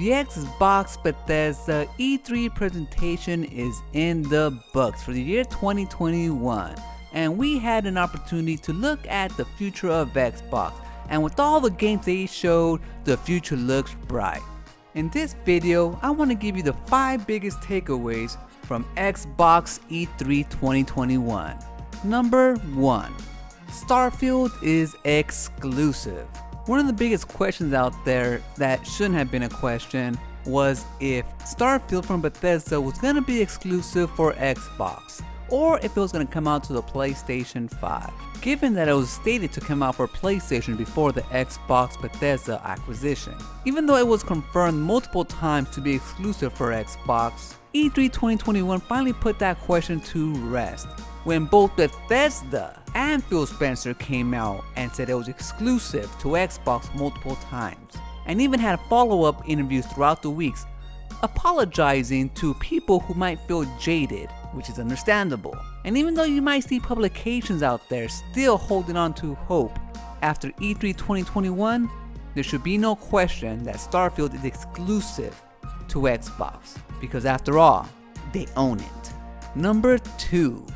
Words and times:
The 0.00 0.12
Xbox 0.12 0.96
Bethesda 1.02 1.86
E3 1.98 2.54
presentation 2.54 3.44
is 3.44 3.82
in 3.92 4.22
the 4.22 4.58
books 4.72 5.02
for 5.02 5.12
the 5.12 5.20
year 5.20 5.44
2021, 5.44 6.74
and 7.12 7.36
we 7.36 7.58
had 7.58 7.84
an 7.84 7.98
opportunity 7.98 8.56
to 8.56 8.72
look 8.72 9.06
at 9.06 9.30
the 9.36 9.44
future 9.44 9.90
of 9.90 10.08
Xbox. 10.14 10.72
And 11.10 11.22
with 11.22 11.38
all 11.38 11.60
the 11.60 11.68
games 11.68 12.06
they 12.06 12.24
showed, 12.24 12.80
the 13.04 13.18
future 13.18 13.56
looks 13.56 13.94
bright. 14.08 14.40
In 14.94 15.10
this 15.10 15.36
video, 15.44 15.98
I 16.00 16.12
want 16.12 16.30
to 16.30 16.34
give 16.34 16.56
you 16.56 16.62
the 16.62 16.72
5 16.86 17.26
biggest 17.26 17.60
takeaways 17.60 18.38
from 18.62 18.86
Xbox 18.96 19.80
E3 19.90 20.48
2021. 20.48 21.58
Number 22.04 22.56
1 22.56 23.12
Starfield 23.68 24.50
is 24.62 24.96
exclusive. 25.04 26.26
One 26.66 26.78
of 26.78 26.86
the 26.86 26.92
biggest 26.92 27.26
questions 27.26 27.72
out 27.72 27.94
there 28.04 28.42
that 28.56 28.86
shouldn't 28.86 29.14
have 29.14 29.30
been 29.30 29.44
a 29.44 29.48
question 29.48 30.18
was 30.44 30.84
if 31.00 31.24
Starfield 31.38 32.04
from 32.04 32.20
Bethesda 32.20 32.80
was 32.80 32.98
going 32.98 33.14
to 33.14 33.22
be 33.22 33.40
exclusive 33.40 34.10
for 34.10 34.34
Xbox 34.34 35.22
or 35.48 35.78
if 35.78 35.96
it 35.96 36.00
was 36.00 36.12
going 36.12 36.26
to 36.26 36.32
come 36.32 36.46
out 36.46 36.62
to 36.64 36.72
the 36.74 36.82
PlayStation 36.82 37.68
5. 37.80 38.10
Given 38.42 38.74
that 38.74 38.88
it 38.88 38.92
was 38.92 39.10
stated 39.10 39.52
to 39.52 39.60
come 39.60 39.82
out 39.82 39.96
for 39.96 40.06
PlayStation 40.06 40.76
before 40.76 41.12
the 41.12 41.22
Xbox 41.22 42.00
Bethesda 42.00 42.60
acquisition. 42.64 43.34
Even 43.64 43.86
though 43.86 43.96
it 43.96 44.06
was 44.06 44.22
confirmed 44.22 44.78
multiple 44.78 45.24
times 45.24 45.70
to 45.70 45.80
be 45.80 45.94
exclusive 45.94 46.52
for 46.52 46.68
Xbox, 46.72 47.54
E3 47.74 47.94
2021 47.94 48.80
finally 48.80 49.12
put 49.12 49.38
that 49.38 49.58
question 49.60 50.00
to 50.00 50.34
rest 50.48 50.88
when 51.30 51.44
both 51.44 51.76
Bethesda 51.76 52.76
and 52.96 53.22
Phil 53.22 53.46
Spencer 53.46 53.94
came 53.94 54.34
out 54.34 54.64
and 54.74 54.90
said 54.90 55.08
it 55.08 55.14
was 55.14 55.28
exclusive 55.28 56.10
to 56.18 56.30
Xbox 56.30 56.92
multiple 56.96 57.36
times, 57.36 57.94
and 58.26 58.42
even 58.42 58.58
had 58.58 58.80
follow 58.88 59.22
up 59.22 59.48
interviews 59.48 59.86
throughout 59.86 60.22
the 60.22 60.30
weeks 60.30 60.66
apologizing 61.22 62.30
to 62.30 62.52
people 62.54 62.98
who 62.98 63.14
might 63.14 63.38
feel 63.46 63.64
jaded, 63.78 64.28
which 64.54 64.68
is 64.68 64.80
understandable. 64.80 65.56
And 65.84 65.96
even 65.96 66.14
though 66.14 66.24
you 66.24 66.42
might 66.42 66.64
see 66.64 66.80
publications 66.80 67.62
out 67.62 67.88
there 67.88 68.08
still 68.08 68.56
holding 68.56 68.96
on 68.96 69.14
to 69.14 69.36
hope, 69.36 69.78
after 70.22 70.48
E3 70.48 70.80
2021, 70.96 71.88
there 72.34 72.42
should 72.42 72.64
be 72.64 72.76
no 72.76 72.96
question 72.96 73.62
that 73.62 73.76
Starfield 73.76 74.34
is 74.34 74.44
exclusive 74.44 75.40
to 75.86 75.98
Xbox, 76.00 76.76
because 77.00 77.24
after 77.24 77.56
all, 77.56 77.88
they 78.32 78.48
own 78.56 78.80
it. 78.80 79.12
Number 79.54 79.98
2 80.18 80.66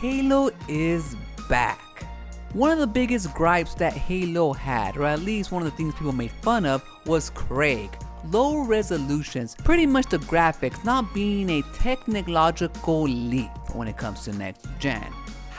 Halo 0.00 0.48
is 0.66 1.14
back. 1.46 2.06
One 2.54 2.70
of 2.70 2.78
the 2.78 2.86
biggest 2.86 3.34
gripes 3.34 3.74
that 3.74 3.92
Halo 3.92 4.54
had, 4.54 4.96
or 4.96 5.04
at 5.04 5.20
least 5.20 5.52
one 5.52 5.60
of 5.60 5.70
the 5.70 5.76
things 5.76 5.92
people 5.92 6.12
made 6.12 6.30
fun 6.40 6.64
of, 6.64 6.82
was 7.04 7.28
Craig. 7.28 7.90
Low 8.30 8.64
resolutions, 8.64 9.54
pretty 9.62 9.84
much 9.84 10.06
the 10.06 10.16
graphics 10.16 10.82
not 10.86 11.12
being 11.12 11.50
a 11.50 11.62
technological 11.74 13.02
leap 13.02 13.50
when 13.74 13.88
it 13.88 13.98
comes 13.98 14.24
to 14.24 14.32
next 14.32 14.66
gen. 14.78 15.06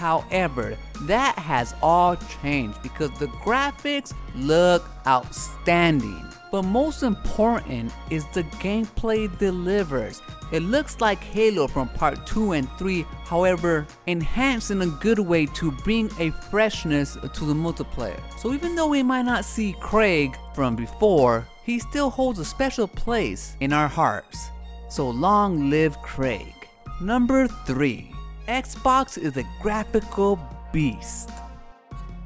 However, 0.02 0.80
that 1.02 1.38
has 1.38 1.75
all 1.80 2.16
changed 2.41 2.81
because 2.81 3.11
the 3.19 3.27
graphics 3.45 4.16
look 4.33 4.83
outstanding. 5.05 6.25
But 6.52 6.63
most 6.63 7.03
important 7.03 7.94
is 8.09 8.25
the 8.33 8.41
gameplay 8.66 9.29
delivers. 9.38 10.23
It 10.52 10.63
looks 10.63 10.99
like 11.02 11.23
Halo 11.23 11.67
from 11.67 11.88
part 11.89 12.25
2 12.25 12.53
and 12.53 12.67
3, 12.79 13.05
however, 13.25 13.85
enhanced 14.07 14.72
in 14.72 14.81
a 14.81 14.88
good 14.88 15.19
way 15.19 15.45
to 15.45 15.72
bring 15.72 16.09
a 16.17 16.31
freshness 16.49 17.13
to 17.13 17.45
the 17.45 17.53
multiplayer. 17.53 18.19
So 18.39 18.53
even 18.53 18.73
though 18.73 18.88
we 18.88 19.03
might 19.03 19.25
not 19.25 19.45
see 19.45 19.75
Craig 19.79 20.35
from 20.55 20.75
before, 20.75 21.47
he 21.63 21.77
still 21.77 22.09
holds 22.09 22.39
a 22.39 22.45
special 22.45 22.88
place 22.88 23.55
in 23.59 23.72
our 23.72 23.88
hearts. 23.88 24.49
So 24.89 25.11
long 25.11 25.69
live 25.69 25.95
Craig. 25.99 26.56
Number 27.00 27.47
3. 27.68 28.10
Xbox 28.51 29.17
is 29.17 29.38
a 29.38 29.45
graphical 29.62 30.38
beast. 30.73 31.29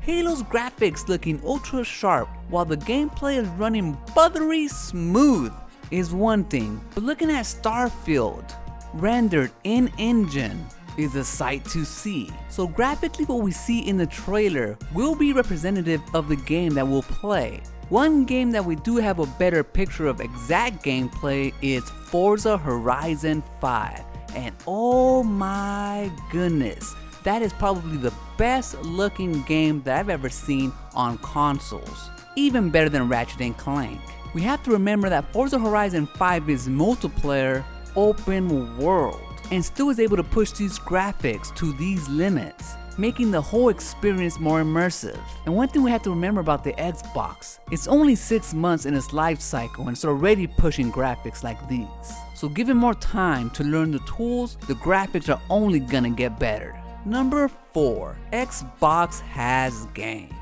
Halo's 0.01 0.41
graphics 0.41 1.07
looking 1.07 1.39
ultra 1.45 1.83
sharp 1.83 2.27
while 2.49 2.65
the 2.65 2.77
gameplay 2.77 3.37
is 3.37 3.47
running 3.49 3.95
buttery 4.15 4.67
smooth 4.67 5.53
is 5.91 6.15
one 6.15 6.43
thing, 6.45 6.81
but 6.95 7.03
looking 7.03 7.29
at 7.29 7.45
Starfield 7.45 8.55
rendered 8.95 9.51
in 9.65 9.91
engine 9.99 10.65
is 10.97 11.13
a 11.13 11.23
sight 11.23 11.63
to 11.65 11.85
see. 11.85 12.31
So 12.49 12.65
graphically 12.65 13.25
what 13.25 13.41
we 13.41 13.51
see 13.51 13.87
in 13.87 13.95
the 13.95 14.07
trailer 14.07 14.79
will 14.95 15.13
be 15.13 15.31
representative 15.31 16.01
of 16.15 16.27
the 16.27 16.37
game 16.37 16.73
that 16.73 16.87
we'll 16.87 17.03
play. 17.03 17.61
One 17.89 18.25
game 18.25 18.49
that 18.49 18.65
we 18.65 18.77
do 18.77 18.95
have 18.95 19.19
a 19.19 19.27
better 19.37 19.63
picture 19.63 20.07
of 20.07 20.21
exact 20.21 20.83
gameplay 20.83 21.53
is 21.61 21.87
Forza 21.87 22.57
Horizon 22.57 23.43
5. 23.61 24.14
And 24.35 24.53
oh 24.67 25.23
my 25.23 26.11
goodness, 26.31 26.93
that 27.23 27.41
is 27.41 27.53
probably 27.53 27.97
the 27.97 28.13
best 28.37 28.79
looking 28.83 29.41
game 29.43 29.81
that 29.83 29.97
I've 29.97 30.09
ever 30.09 30.29
seen 30.29 30.71
on 30.93 31.17
consoles. 31.19 32.09
Even 32.35 32.69
better 32.69 32.89
than 32.89 33.07
Ratchet 33.07 33.41
and 33.41 33.57
Clank 33.57 34.01
we 34.35 34.41
have 34.41 34.61
to 34.63 34.71
remember 34.71 35.09
that 35.09 35.31
Forza 35.31 35.57
Horizon 35.57 36.05
5 36.05 36.49
is 36.49 36.67
multiplayer 36.67 37.63
open 37.95 38.77
world 38.77 39.21
and 39.49 39.63
still 39.63 39.89
is 39.89 39.97
able 39.97 40.17
to 40.17 40.23
push 40.25 40.51
these 40.51 40.77
graphics 40.77 41.55
to 41.55 41.71
these 41.77 42.09
limits, 42.09 42.73
making 42.97 43.31
the 43.31 43.39
whole 43.39 43.69
experience 43.69 44.37
more 44.37 44.61
immersive. 44.61 45.17
And 45.45 45.55
one 45.55 45.69
thing 45.69 45.83
we 45.83 45.91
have 45.91 46.03
to 46.03 46.09
remember 46.09 46.41
about 46.41 46.65
the 46.65 46.73
Xbox, 46.73 47.59
it's 47.71 47.87
only 47.87 48.13
6 48.13 48.53
months 48.53 48.85
in 48.85 48.93
its 48.93 49.13
life 49.13 49.39
cycle 49.39 49.87
and 49.87 49.95
it's 49.95 50.03
already 50.03 50.47
pushing 50.47 50.91
graphics 50.91 51.41
like 51.41 51.65
these. 51.69 51.87
So 52.35 52.49
given 52.49 52.75
more 52.75 52.93
time 52.93 53.49
to 53.51 53.63
learn 53.63 53.91
the 53.91 53.99
tools, 53.99 54.57
the 54.67 54.73
graphics 54.73 55.33
are 55.33 55.41
only 55.49 55.79
gonna 55.79 56.09
get 56.09 56.37
better. 56.37 56.77
Number 57.05 57.49
4. 57.71 58.17
Xbox 58.33 59.21
has 59.21 59.87
games. 59.93 60.35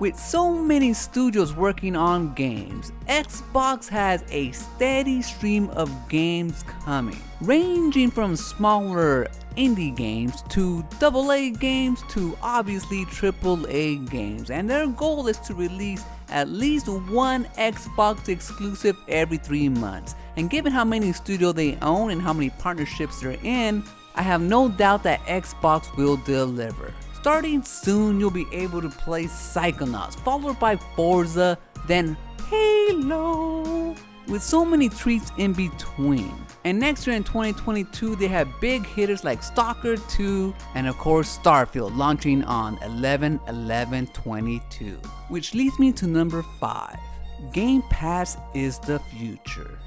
With 0.00 0.18
so 0.18 0.54
many 0.54 0.94
studios 0.94 1.54
working 1.54 1.96
on 1.96 2.32
games, 2.34 2.92
Xbox 3.08 3.88
has 3.88 4.24
a 4.30 4.52
steady 4.52 5.20
stream 5.20 5.68
of 5.70 5.90
games 6.08 6.64
coming, 6.84 7.20
ranging 7.42 8.10
from 8.10 8.34
smaller 8.34 9.26
indie 9.56 9.94
games 9.94 10.42
to 10.50 10.82
AA 11.02 11.50
games 11.58 12.02
to 12.10 12.36
obviously 12.42 13.04
AAA 13.06 14.08
games, 14.10 14.50
and 14.50 14.68
their 14.68 14.86
goal 14.86 15.28
is 15.28 15.38
to 15.40 15.54
release 15.54 16.04
at 16.28 16.48
least 16.48 16.88
one 16.88 17.44
Xbox 17.56 18.28
exclusive 18.28 18.96
every 19.08 19.36
three 19.36 19.68
months. 19.68 20.14
And 20.36 20.50
given 20.50 20.72
how 20.72 20.84
many 20.84 21.12
studios 21.12 21.54
they 21.54 21.76
own 21.82 22.10
and 22.10 22.20
how 22.20 22.32
many 22.32 22.50
partnerships 22.50 23.20
they're 23.20 23.38
in, 23.42 23.84
I 24.14 24.22
have 24.22 24.40
no 24.40 24.68
doubt 24.68 25.02
that 25.04 25.20
Xbox 25.20 25.94
will 25.96 26.16
deliver. 26.18 26.92
Starting 27.20 27.62
soon, 27.62 28.20
you'll 28.20 28.30
be 28.30 28.46
able 28.52 28.80
to 28.80 28.88
play 28.88 29.24
Psychonauts, 29.24 30.18
followed 30.20 30.58
by 30.58 30.76
Forza, 30.94 31.58
then 31.86 32.16
Halo, 32.48 33.94
with 34.28 34.42
so 34.42 34.64
many 34.64 34.88
treats 34.88 35.32
in 35.38 35.52
between. 35.52 36.34
And 36.64 36.80
next 36.80 37.06
year 37.06 37.14
in 37.14 37.22
2022, 37.22 38.16
they 38.16 38.26
have 38.28 38.48
big 38.60 38.84
hitters 38.84 39.22
like 39.22 39.42
Stalker 39.42 39.96
2 39.96 40.54
and 40.74 40.88
of 40.88 40.98
course 40.98 41.38
Starfield 41.38 41.96
launching 41.96 42.42
on 42.44 42.78
11 42.82 43.40
11 43.48 44.08
22. 44.08 45.00
Which 45.28 45.54
leads 45.54 45.78
me 45.78 45.92
to 45.92 46.06
number 46.06 46.42
5. 46.60 46.98
Game 47.52 47.82
Pass 47.90 48.36
is 48.54 48.78
the 48.80 48.98
future. 48.98 49.78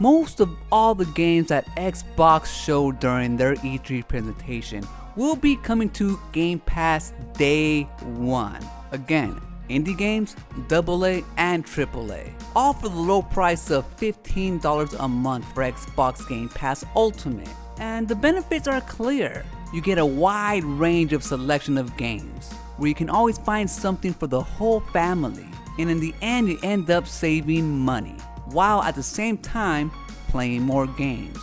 Most 0.00 0.40
of 0.40 0.50
all 0.72 0.94
the 0.94 1.06
games 1.06 1.48
that 1.48 1.66
Xbox 1.76 2.46
showed 2.46 2.98
during 2.98 3.36
their 3.36 3.54
E3 3.56 4.06
presentation 4.08 4.84
will 5.16 5.36
be 5.36 5.54
coming 5.56 5.90
to 5.90 6.18
Game 6.32 6.58
Pass 6.60 7.12
day 7.34 7.82
one. 8.02 8.58
Again, 8.90 9.40
indie 9.68 9.96
games, 9.96 10.36
AA, 10.70 11.22
and 11.36 11.64
AAA. 11.64 12.32
All 12.54 12.72
for 12.72 12.88
the 12.88 12.96
low 12.96 13.22
price 13.22 13.70
of 13.70 13.84
$15 13.96 14.96
a 14.98 15.08
month 15.08 15.52
for 15.54 15.62
Xbox 15.62 16.28
Game 16.28 16.48
Pass 16.48 16.84
Ultimate. 16.94 17.48
And 17.78 18.06
the 18.06 18.14
benefits 18.14 18.68
are 18.68 18.80
clear. 18.82 19.44
You 19.72 19.80
get 19.80 19.98
a 19.98 20.06
wide 20.06 20.64
range 20.64 21.12
of 21.12 21.24
selection 21.24 21.76
of 21.76 21.96
games, 21.96 22.52
where 22.76 22.88
you 22.88 22.94
can 22.94 23.10
always 23.10 23.38
find 23.38 23.68
something 23.68 24.14
for 24.14 24.26
the 24.26 24.40
whole 24.40 24.80
family. 24.80 25.48
And 25.78 25.90
in 25.90 25.98
the 25.98 26.14
end, 26.22 26.48
you 26.48 26.58
end 26.62 26.90
up 26.90 27.08
saving 27.08 27.78
money, 27.78 28.16
while 28.46 28.82
at 28.82 28.94
the 28.94 29.02
same 29.02 29.38
time 29.38 29.90
playing 30.28 30.62
more 30.62 30.86
games. 30.86 31.38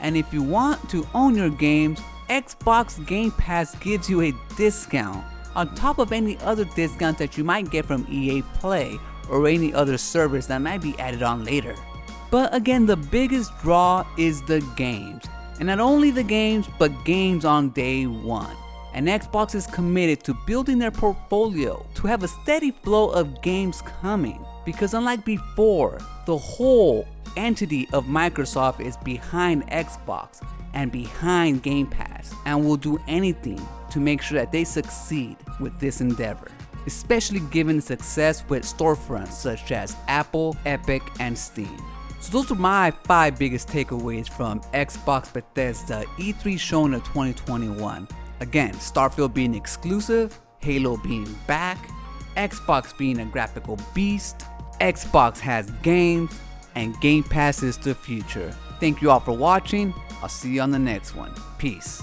And 0.00 0.16
if 0.16 0.32
you 0.32 0.42
want 0.42 0.88
to 0.90 1.06
own 1.14 1.34
your 1.34 1.50
games, 1.50 2.00
Xbox 2.28 3.04
Game 3.06 3.32
Pass 3.32 3.74
gives 3.76 4.08
you 4.08 4.22
a 4.22 4.32
discount 4.56 5.24
on 5.56 5.74
top 5.74 5.98
of 5.98 6.12
any 6.12 6.38
other 6.38 6.64
discounts 6.64 7.18
that 7.18 7.36
you 7.36 7.44
might 7.44 7.70
get 7.70 7.84
from 7.84 8.06
EA 8.10 8.42
Play 8.54 8.98
or 9.28 9.46
any 9.46 9.72
other 9.72 9.96
service 9.96 10.46
that 10.46 10.58
might 10.58 10.82
be 10.82 10.98
added 10.98 11.22
on 11.22 11.44
later. 11.44 11.74
But 12.30 12.54
again, 12.54 12.86
the 12.86 12.96
biggest 12.96 13.56
draw 13.60 14.06
is 14.18 14.42
the 14.42 14.60
games. 14.76 15.24
And 15.58 15.68
not 15.68 15.80
only 15.80 16.10
the 16.10 16.22
games, 16.22 16.68
but 16.78 17.04
games 17.04 17.44
on 17.44 17.70
day 17.70 18.06
one. 18.06 18.56
And 18.92 19.08
Xbox 19.08 19.54
is 19.54 19.66
committed 19.66 20.22
to 20.24 20.34
building 20.46 20.78
their 20.78 20.90
portfolio 20.90 21.84
to 21.94 22.06
have 22.06 22.22
a 22.22 22.28
steady 22.28 22.70
flow 22.70 23.10
of 23.10 23.42
games 23.42 23.82
coming. 24.00 24.44
Because 24.64 24.94
unlike 24.94 25.24
before, 25.24 25.98
the 26.26 26.36
whole 26.36 27.06
entity 27.36 27.88
of 27.92 28.06
Microsoft 28.06 28.80
is 28.80 28.96
behind 28.98 29.66
Xbox 29.68 30.40
and 30.74 30.90
behind 30.90 31.62
Game 31.62 31.86
Pass 31.86 32.13
and 32.46 32.64
will 32.64 32.76
do 32.76 33.00
anything 33.08 33.60
to 33.90 34.00
make 34.00 34.22
sure 34.22 34.38
that 34.38 34.52
they 34.52 34.64
succeed 34.64 35.36
with 35.60 35.78
this 35.78 36.00
endeavor, 36.00 36.48
especially 36.86 37.40
given 37.50 37.80
success 37.80 38.44
with 38.48 38.64
storefronts 38.64 39.32
such 39.32 39.72
as 39.72 39.96
Apple, 40.08 40.56
Epic, 40.66 41.02
and 41.20 41.36
Steam. 41.36 41.76
So 42.20 42.32
those 42.32 42.50
are 42.50 42.56
my 42.56 42.90
five 43.04 43.38
biggest 43.38 43.68
takeaways 43.68 44.28
from 44.28 44.60
Xbox 44.72 45.32
Bethesda 45.32 46.04
E3 46.18 46.58
showing 46.58 46.94
of 46.94 47.04
2021. 47.04 48.08
Again, 48.40 48.72
Starfield 48.74 49.34
being 49.34 49.54
exclusive, 49.54 50.40
Halo 50.58 50.96
being 50.96 51.32
back, 51.46 51.90
Xbox 52.36 52.96
being 52.96 53.20
a 53.20 53.24
graphical 53.26 53.78
beast, 53.94 54.46
Xbox 54.80 55.38
has 55.38 55.70
games, 55.82 56.32
and 56.74 56.98
Game 57.00 57.22
Pass 57.22 57.62
is 57.62 57.78
the 57.78 57.94
future. 57.94 58.52
Thank 58.80 59.00
you 59.02 59.10
all 59.10 59.20
for 59.20 59.36
watching. 59.36 59.94
I'll 60.22 60.28
see 60.28 60.54
you 60.54 60.60
on 60.62 60.70
the 60.70 60.78
next 60.78 61.14
one. 61.14 61.32
Peace. 61.58 62.02